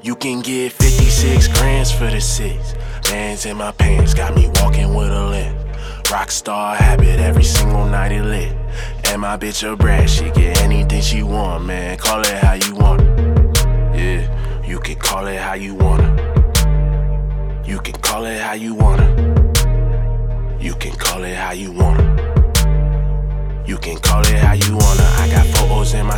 You 0.00 0.14
can 0.14 0.40
get 0.42 0.72
56 0.72 1.48
grams 1.48 1.90
for 1.90 2.08
the 2.08 2.20
six. 2.20 2.74
Bands 3.10 3.46
in 3.46 3.56
my 3.56 3.72
pants 3.72 4.14
got 4.14 4.34
me 4.34 4.48
walking 4.54 4.94
with 4.94 5.10
a 5.10 5.26
limp. 5.26 5.58
Rockstar 6.04 6.76
habit 6.76 7.18
every 7.18 7.42
single 7.42 7.84
night 7.84 8.12
it 8.12 8.22
lit. 8.22 8.54
And 9.06 9.20
my 9.22 9.36
bitch 9.36 9.68
a 9.68 9.74
brat, 9.76 10.08
she 10.08 10.30
get 10.30 10.62
anything 10.62 11.02
she 11.02 11.24
want, 11.24 11.64
man. 11.64 11.98
Call 11.98 12.20
it 12.20 12.28
how 12.28 12.52
you 12.52 12.76
want 12.76 13.00
it. 13.00 13.08
Yeah, 13.98 14.64
you 14.64 14.78
can 14.78 14.98
call 15.00 15.26
it 15.26 15.40
how 15.40 15.54
you 15.54 15.74
want 15.74 16.02
it. 16.02 17.68
You 17.68 17.80
can 17.80 17.94
call 17.94 18.24
it 18.24 18.40
how 18.40 18.52
you 18.52 18.74
want 18.74 19.00
it. 19.00 20.62
You 20.62 20.74
can 20.74 20.92
call 20.92 21.24
it 21.24 21.34
how 21.34 21.52
you 21.52 21.72
want 21.72 22.00
it. 22.00 23.68
You 23.68 23.78
can 23.78 23.98
call 23.98 24.20
it 24.20 24.38
how 24.38 24.52
you 24.52 24.76
wanna. 24.76 25.02
I 25.18 25.28
got 25.28 25.46
photos 25.56 25.92
in 25.94 26.06
my 26.06 26.17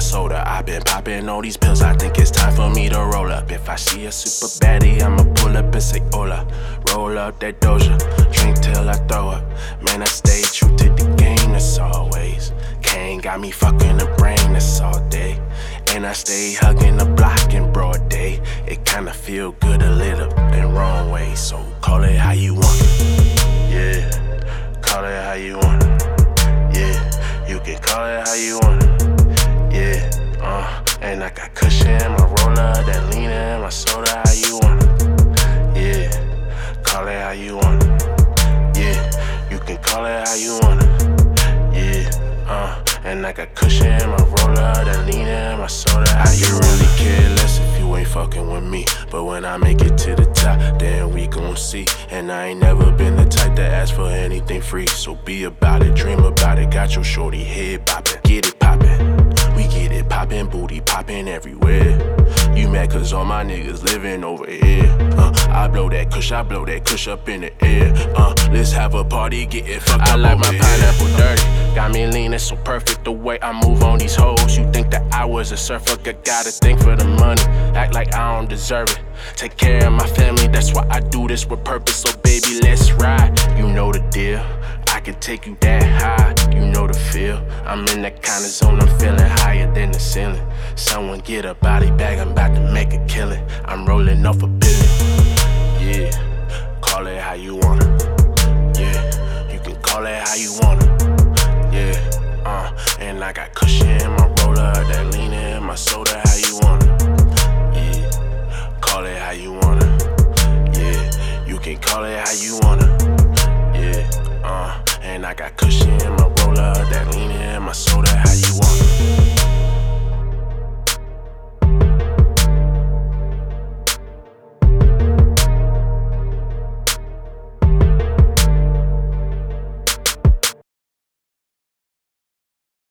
been 0.71 0.83
popping 0.83 1.29
all 1.29 1.43
these 1.43 1.57
pills. 1.57 1.83
I 1.83 1.95
think 1.97 2.19
it's 2.19 2.31
time 2.31 2.55
for 2.55 2.71
me 2.71 2.89
to 2.89 2.99
roll 2.99 3.31
up. 3.33 3.51
If 3.51 3.69
I 3.69 3.77
see 3.77 4.07
a 4.07 4.13
super 4.13 4.53
baddie, 4.65 5.03
I'ma 5.03 5.25
pull 5.35 5.57
up 5.57 5.75
and 5.75 5.83
say 5.83 6.01
hola. 6.13 6.47
Roll 6.89 7.19
up 7.19 7.41
that 7.41 7.61
doja, 7.61 7.97
drink 8.33 8.61
till 8.61 8.89
I 8.89 8.95
throw 9.09 9.31
up. 9.31 9.45
Man, 9.83 10.03
I 10.03 10.05
stay 10.05 10.43
true 10.43 10.75
to 10.77 10.85
the 10.99 11.07
game, 11.17 11.53
that's 11.53 11.79
always. 11.79 12.53
Kane 12.83 13.19
got 13.21 13.41
me 13.41 13.51
fucking 13.51 13.97
the 13.97 14.07
brain, 14.19 14.53
that's 14.53 14.81
all 14.81 15.01
day. 15.09 15.41
And 15.93 16.07
I 16.07 16.13
stay 16.13 16.55
hugging 16.55 16.97
the 16.99 17.07
block 17.19 17.53
in 17.53 17.73
broad 17.73 18.09
day. 18.09 18.41
It 18.67 18.85
kinda 18.85 19.13
feel 19.13 19.53
good 19.53 19.83
a 19.83 19.91
little 19.91 20.33
in 20.55 20.73
wrong 20.73 21.11
way. 21.11 21.35
So 21.35 21.57
call 21.81 22.05
it 22.05 22.17
how 22.17 22.33
you 22.33 22.55
want. 22.55 22.81
Yeah, 23.75 24.09
call 24.83 25.05
it 25.05 25.21
how 25.27 25.39
you 25.47 25.59
want. 25.59 25.83
Yeah, 26.77 26.97
you 27.49 27.59
can 27.59 27.79
call 27.83 28.05
it 28.07 28.29
how 28.29 28.35
you 28.35 28.61
want 28.61 28.80
and 31.11 31.25
I 31.25 31.31
got 31.31 31.53
cushion, 31.57 32.13
my 32.13 32.25
roller, 32.25 32.55
that 32.55 33.11
lean 33.13 33.31
in 33.31 33.61
my 33.61 33.69
soda, 33.69 34.23
how 34.25 34.33
you 34.33 34.59
want 34.63 34.81
it. 34.85 35.77
Yeah, 35.77 36.83
call 36.85 37.09
it 37.09 37.19
how 37.19 37.33
you 37.33 37.57
want 37.57 37.83
it. 37.83 38.79
Yeah, 38.79 39.51
you 39.51 39.59
can 39.59 39.79
call 39.79 40.05
it 40.05 40.29
how 40.29 40.35
you 40.37 40.53
want 40.63 40.83
it. 40.83 40.91
Yeah, 41.75 42.47
uh, 42.47 42.85
and 43.03 43.27
I 43.27 43.33
got 43.33 43.57
cushion, 43.57 43.99
my 44.09 44.23
roller, 44.23 44.55
that 44.55 45.05
lean 45.07 45.27
in 45.27 45.59
my 45.59 45.67
soda, 45.67 46.09
how 46.15 46.31
you 46.31 46.47
really 46.47 46.91
care 46.97 47.29
less 47.39 47.59
if 47.59 47.81
you 47.81 47.97
ain't 47.97 48.07
fucking 48.07 48.49
with 48.49 48.63
me. 48.63 48.87
But 49.11 49.25
when 49.25 49.45
I 49.45 49.57
make 49.57 49.81
it 49.81 49.99
to 49.99 50.15
the 50.15 50.27
top, 50.27 50.79
then 50.79 51.13
we 51.13 51.27
gon' 51.27 51.57
see. 51.57 51.87
And 52.11 52.31
I 52.31 52.49
ain't 52.49 52.61
never 52.61 52.93
been 52.93 53.17
the 53.17 53.25
type 53.25 53.57
to 53.57 53.67
ask 53.67 53.93
for 53.95 54.07
anything 54.07 54.63
free. 54.63 54.87
So 54.87 55.17
be 55.17 55.43
about 55.43 55.83
it, 55.83 55.97
dream 55.97 56.21
about 56.21 56.61
it. 56.61 56.71
Got 56.71 56.95
your 56.95 57.05
shorty 57.05 57.43
head 57.43 57.85
bopping, 57.85 58.23
get 58.23 58.47
it 58.47 58.60
poppin' 61.21 61.29
everywhere. 61.29 62.57
You 62.57 62.69
mad 62.69 62.91
cause 62.91 63.13
all 63.13 63.25
my 63.25 63.45
niggas 63.45 63.83
living 63.83 64.25
over 64.25 64.49
here. 64.49 64.85
Uh, 65.17 65.33
I 65.51 65.69
blow 65.69 65.89
that 65.91 66.11
kush, 66.11 66.33
I 66.33 66.43
blow 66.43 66.65
that 66.65 66.85
kush 66.85 67.09
up 67.09 67.29
in 67.29 67.43
the 67.43 67.65
air. 67.65 67.93
Uh, 68.17 68.35
let's 68.53 68.73
have 68.73 68.95
a 68.95 69.05
party, 69.05 69.47
get 69.47 69.69
it 69.69 69.83
fucked 69.83 70.09
I 70.09 70.13
up. 70.13 70.19
I 70.19 70.35
like 70.35 70.39
my 70.39 70.51
here. 70.51 70.61
pineapple 70.61 71.17
dirty. 71.17 71.75
Got 71.75 71.93
me 71.93 72.07
leaning 72.07 72.39
so 72.39 72.57
perfect 72.57 73.05
the 73.05 73.13
way 73.13 73.39
I 73.43 73.53
move 73.53 73.83
on 73.83 73.99
these 73.99 74.15
hoes. 74.15 74.59
You 74.59 74.71
think 74.73 74.91
that 74.91 75.13
I 75.13 75.25
was 75.25 75.53
a 75.53 75.57
surfer, 75.57 75.99
I 76.09 76.13
gotta 76.13 76.51
think 76.51 76.81
for 76.81 76.97
the 76.97 77.05
money. 77.05 77.43
Act 77.77 77.95
like 77.95 78.15
I 78.15 78.37
don't 78.37 78.49
deserve 78.49 78.91
it. 78.91 79.01
Take 79.37 79.57
care 79.57 79.87
of 79.87 79.93
my 79.93 80.07
family, 80.07 80.49
that's 80.49 80.75
why 80.75 80.87
I 80.91 81.01
do 81.01 81.29
this 81.29 81.47
with 81.47 81.65
purpose. 81.65 81.97
So 81.97 82.17
baby, 82.19 82.61
let's 82.63 82.93
ride. 82.93 83.39
You 83.59 83.69
know 83.69 83.93
the 83.93 84.01
deal. 84.11 84.43
I 85.01 85.03
can 85.03 85.15
take 85.15 85.47
you 85.47 85.57
that 85.61 85.83
high, 85.83 86.55
you 86.55 86.61
know 86.61 86.87
the 86.87 86.93
feel. 86.93 87.39
I'm 87.65 87.87
in 87.89 88.03
that 88.03 88.21
kind 88.21 88.45
of 88.45 88.51
zone, 88.51 88.81
I'm 88.83 88.99
feeling 88.99 89.31
higher 89.41 89.73
than 89.73 89.93
the 89.93 89.99
ceiling. 89.99 90.47
Someone 90.75 91.21
get 91.21 91.47
a 91.47 91.55
body 91.55 91.91
bag, 91.93 92.19
I'm 92.19 92.33
about 92.33 92.55
to 92.55 92.61
make 92.71 92.93
a 92.93 93.03
killing. 93.07 93.43
I'm 93.65 93.87
rolling 93.87 94.27
off 94.27 94.43
a 94.43 94.47
billion. 94.47 94.91
Yeah, 95.81 96.11
call 96.83 97.07
it 97.07 97.19
how 97.19 97.33
you 97.33 97.57
wanna. 97.57 97.87
Yeah, 98.79 99.51
you 99.51 99.59
can 99.61 99.81
call 99.81 100.05
it 100.05 100.21
how 100.29 100.35
you 100.35 100.53
wanna. 100.61 100.85
Yeah, 101.73 101.97
uh, 102.45 102.71
and 103.01 103.25
I 103.25 103.33
got 103.33 103.55
cushion 103.55 103.89
in 103.89 104.11
my 104.11 104.27
roller, 104.45 104.71
that 104.71 105.15
lean 105.15 105.33
in 105.33 105.63
my 105.63 105.77
soda, 105.77 106.21
how 106.23 106.37
you 106.37 106.59
wanna. 106.61 106.85
Yeah, 107.75 108.77
call 108.83 109.07
it 109.07 109.17
how 109.17 109.31
you 109.31 109.55
wanna. 109.55 109.87
Yeah, 110.75 111.47
you 111.47 111.59
can 111.59 111.79
call 111.79 112.05
it 112.05 112.19
how 112.19 112.35
you 112.35 112.59
wanna. 112.61 112.87
Yeah, 113.73 114.45
uh 114.45 114.90
and 115.11 115.27
I 115.27 115.35
got 115.35 115.57
cushion 115.57 115.91
in 115.91 116.13
my 116.13 116.29
roller, 116.39 116.73
that 116.91 117.15
leaning 117.15 117.60